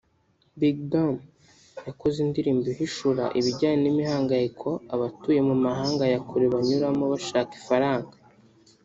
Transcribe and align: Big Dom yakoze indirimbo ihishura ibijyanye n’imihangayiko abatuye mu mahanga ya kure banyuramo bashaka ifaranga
Big 0.59 0.77
Dom 0.91 1.15
yakoze 1.87 2.17
indirimbo 2.25 2.65
ihishura 2.73 3.23
ibijyanye 3.39 3.77
n’imihangayiko 3.81 4.69
abatuye 4.93 5.39
mu 5.47 5.55
mahanga 5.65 6.03
ya 6.13 6.19
kure 6.27 6.45
banyuramo 6.53 7.03
bashaka 7.13 7.51
ifaranga 7.59 8.15